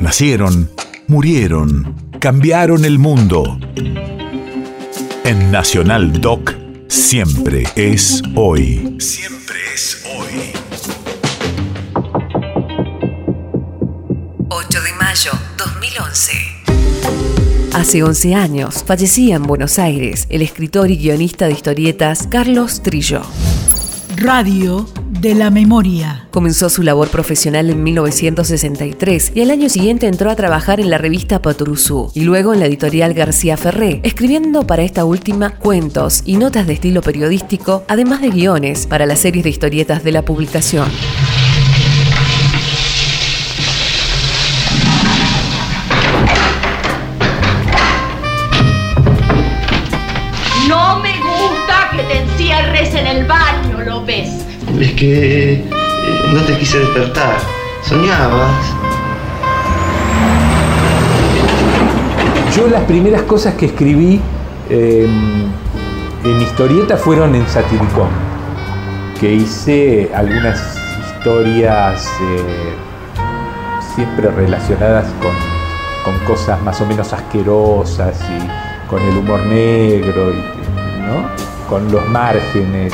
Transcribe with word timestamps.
Nacieron, 0.00 0.70
murieron, 1.08 1.94
cambiaron 2.20 2.86
el 2.86 2.98
mundo. 2.98 3.60
En 5.24 5.50
Nacional 5.52 6.22
Doc, 6.22 6.54
siempre 6.88 7.64
es 7.76 8.22
hoy. 8.34 8.96
Siempre 8.98 9.56
es 9.74 10.02
hoy. 10.16 10.52
8 14.48 14.80
de 14.80 14.92
mayo 14.98 15.32
2011. 15.58 16.32
Hace 17.74 18.02
11 18.02 18.34
años 18.34 18.82
fallecía 18.82 19.36
en 19.36 19.42
Buenos 19.42 19.78
Aires 19.78 20.26
el 20.30 20.40
escritor 20.40 20.90
y 20.90 20.96
guionista 20.96 21.44
de 21.46 21.52
historietas 21.52 22.26
Carlos 22.26 22.82
Trillo. 22.82 23.20
Radio 24.16 24.88
de 25.20 25.34
la 25.34 25.50
Memoria. 25.50 26.26
Comenzó 26.30 26.70
su 26.70 26.82
labor 26.82 27.08
profesional 27.08 27.68
en 27.68 27.82
1963 27.82 29.32
y 29.34 29.42
al 29.42 29.50
año 29.50 29.68
siguiente 29.68 30.06
entró 30.06 30.30
a 30.30 30.36
trabajar 30.36 30.80
en 30.80 30.88
la 30.88 30.96
revista 30.96 31.42
Patrusú 31.42 32.10
y 32.14 32.22
luego 32.22 32.54
en 32.54 32.60
la 32.60 32.66
editorial 32.66 33.12
García 33.12 33.58
Ferré, 33.58 34.00
escribiendo 34.02 34.66
para 34.66 34.82
esta 34.82 35.04
última 35.04 35.50
cuentos 35.50 36.22
y 36.24 36.36
notas 36.36 36.66
de 36.66 36.72
estilo 36.72 37.02
periodístico, 37.02 37.84
además 37.88 38.22
de 38.22 38.30
guiones 38.30 38.86
para 38.86 39.04
las 39.04 39.18
series 39.18 39.44
de 39.44 39.50
historietas 39.50 40.02
de 40.04 40.12
la 40.12 40.22
publicación. 40.22 40.88
No 50.66 51.00
me 51.00 51.12
gusta 51.20 51.90
que 51.94 52.02
te 52.04 52.18
encierres 52.22 52.94
en 52.94 53.06
el 53.06 53.26
baño, 53.26 53.82
López. 53.84 54.49
Es 54.78 54.92
que 54.92 55.52
eh, 55.54 55.64
no 56.32 56.40
te 56.42 56.56
quise 56.56 56.78
despertar. 56.78 57.36
Soñabas. 57.82 58.74
Yo 62.56 62.68
las 62.68 62.82
primeras 62.84 63.22
cosas 63.22 63.54
que 63.54 63.66
escribí 63.66 64.20
eh, 64.68 65.08
en 66.24 66.42
historieta 66.42 66.96
fueron 66.96 67.34
en 67.34 67.46
Satiricón, 67.48 68.08
que 69.18 69.32
hice 69.32 70.10
algunas 70.14 70.76
historias 71.16 72.06
eh, 72.22 72.74
siempre 73.94 74.30
relacionadas 74.30 75.06
con, 75.20 75.32
con 76.04 76.24
cosas 76.26 76.60
más 76.62 76.80
o 76.80 76.86
menos 76.86 77.12
asquerosas 77.12 78.20
y 78.20 78.88
con 78.88 79.00
el 79.02 79.16
humor 79.18 79.44
negro, 79.46 80.32
y, 80.32 80.60
con 81.68 81.90
los 81.92 82.06
márgenes 82.08 82.92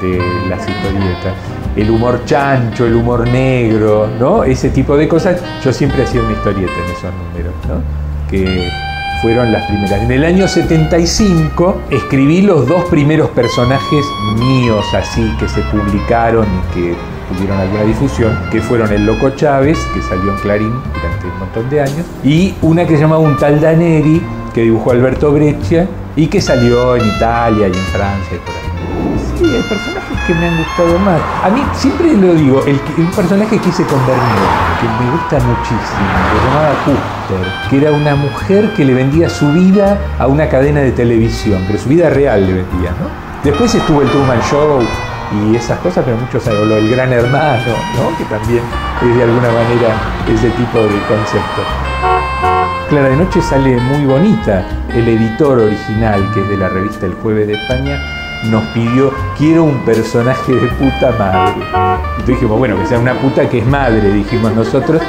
de 0.00 0.18
las 0.48 0.60
historietas. 0.60 1.34
El 1.76 1.90
humor 1.90 2.22
chancho, 2.24 2.86
el 2.86 2.94
humor 2.94 3.26
negro, 3.28 4.08
¿no? 4.18 4.44
Ese 4.44 4.70
tipo 4.70 4.96
de 4.96 5.06
cosas. 5.08 5.40
Yo 5.64 5.72
siempre 5.72 6.02
hacía 6.02 6.20
una 6.20 6.32
historieta 6.32 6.72
en 6.72 6.90
esos 6.90 7.12
números, 7.14 7.54
¿no? 7.68 7.82
Que 8.30 8.68
fueron 9.22 9.52
las 9.52 9.64
primeras. 9.66 10.02
En 10.02 10.10
el 10.10 10.24
año 10.24 10.46
75 10.46 11.82
escribí 11.90 12.42
los 12.42 12.66
dos 12.68 12.84
primeros 12.84 13.30
personajes 13.30 14.04
míos 14.38 14.84
así 14.94 15.28
que 15.38 15.48
se 15.48 15.60
publicaron 15.62 16.46
y 16.46 16.74
que 16.74 16.96
tuvieron 17.28 17.58
alguna 17.58 17.82
difusión, 17.82 18.38
que 18.50 18.60
fueron 18.60 18.92
El 18.92 19.04
Loco 19.04 19.30
Chávez, 19.30 19.78
que 19.94 20.00
salió 20.02 20.32
en 20.32 20.38
Clarín 20.38 20.72
durante 20.94 21.26
un 21.26 21.38
montón 21.38 21.70
de 21.70 21.80
años, 21.80 22.06
y 22.24 22.54
una 22.62 22.86
que 22.86 22.94
se 22.94 23.02
llamaba 23.02 23.20
Un 23.20 23.36
tal 23.36 23.60
Daneri, 23.60 24.22
que 24.54 24.62
dibujó 24.62 24.92
Alberto 24.92 25.32
Breccia, 25.32 25.86
y 26.18 26.26
que 26.26 26.40
salió 26.40 26.96
en 26.96 27.06
Italia 27.06 27.68
y 27.68 27.72
en 27.72 27.84
Francia 27.92 28.34
y 28.34 28.38
por 28.38 28.54
ahí. 28.56 29.38
Sí, 29.38 29.44
hay 29.44 29.62
personajes 29.62 30.18
que 30.26 30.34
me 30.34 30.48
han 30.48 30.58
gustado 30.58 30.98
más. 30.98 31.20
A 31.44 31.48
mí 31.48 31.62
siempre 31.72 32.12
lo 32.12 32.34
digo, 32.34 32.60
el, 32.66 32.80
personaje 33.14 33.56
que 33.56 33.68
hice 33.68 33.84
con 33.84 34.04
Bernier, 34.04 34.50
que 34.80 35.04
me 35.04 35.10
gusta 35.12 35.38
muchísimo, 35.38 36.08
que 36.26 36.40
se 36.40 36.46
llamaba 36.48 36.74
Custer, 36.84 37.70
que 37.70 37.76
era 37.76 37.92
una 37.92 38.16
mujer 38.16 38.74
que 38.74 38.84
le 38.84 38.94
vendía 38.94 39.30
su 39.30 39.48
vida 39.52 39.96
a 40.18 40.26
una 40.26 40.48
cadena 40.48 40.80
de 40.80 40.90
televisión, 40.90 41.62
pero 41.68 41.78
su 41.78 41.88
vida 41.88 42.10
real 42.10 42.44
le 42.44 42.54
vendía, 42.54 42.90
¿no? 42.90 43.06
Después 43.44 43.72
estuvo 43.72 44.02
el 44.02 44.10
Truman 44.10 44.40
Show 44.50 44.80
y 45.30 45.54
esas 45.54 45.78
cosas, 45.78 46.04
pero 46.04 46.16
muchos 46.16 46.44
lo 46.46 46.74
del 46.74 46.90
Gran 46.90 47.12
Hermano, 47.12 47.74
¿no? 47.94 48.18
Que 48.18 48.24
también 48.24 48.64
es 49.08 49.16
de 49.16 49.22
alguna 49.22 49.48
manera 49.52 49.94
ese 50.26 50.50
tipo 50.50 50.78
de 50.80 50.98
concepto. 51.06 51.87
Clara 52.88 53.10
de 53.10 53.16
Noche 53.16 53.42
sale 53.42 53.76
muy 53.76 54.06
bonita. 54.06 54.64
El 54.94 55.06
editor 55.08 55.58
original, 55.58 56.26
que 56.32 56.40
es 56.40 56.48
de 56.48 56.56
la 56.56 56.70
revista 56.70 57.04
El 57.04 57.12
Jueves 57.14 57.46
de 57.46 57.52
España, 57.52 58.00
nos 58.44 58.64
pidió, 58.68 59.12
quiero 59.36 59.64
un 59.64 59.84
personaje 59.84 60.54
de 60.54 60.68
puta 60.68 61.12
madre. 61.18 61.52
Entonces 61.52 62.26
dijimos, 62.26 62.58
bueno, 62.58 62.78
que 62.78 62.86
sea 62.86 62.98
una 62.98 63.12
puta 63.20 63.46
que 63.46 63.58
es 63.58 63.66
madre, 63.66 64.10
dijimos 64.10 64.54
nosotros. 64.54 65.02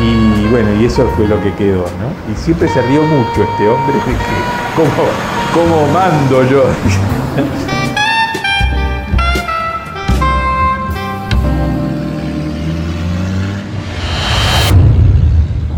Y 0.00 0.46
bueno, 0.46 0.72
y 0.80 0.86
eso 0.86 1.06
fue 1.16 1.28
lo 1.28 1.38
que 1.42 1.52
quedó, 1.52 1.82
¿no? 1.82 2.32
Y 2.32 2.36
siempre 2.36 2.66
se 2.66 2.80
rió 2.80 3.02
mucho 3.02 3.42
este 3.42 3.68
hombre 3.68 3.94
de 3.94 4.00
que, 4.04 4.16
¿cómo, 4.74 4.88
cómo 5.52 5.92
mando 5.92 6.44
yo? 6.48 6.64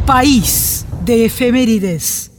País 0.06 0.79
de 1.04 1.24
efemérides. 1.24 2.29